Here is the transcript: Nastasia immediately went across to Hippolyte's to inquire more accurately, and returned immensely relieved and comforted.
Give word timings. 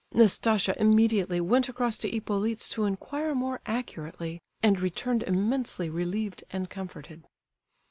Nastasia 0.15 0.73
immediately 0.81 1.39
went 1.39 1.69
across 1.69 1.95
to 1.97 2.09
Hippolyte's 2.09 2.67
to 2.69 2.85
inquire 2.85 3.35
more 3.35 3.61
accurately, 3.67 4.41
and 4.63 4.79
returned 4.79 5.21
immensely 5.21 5.91
relieved 5.91 6.43
and 6.49 6.67
comforted. 6.71 7.23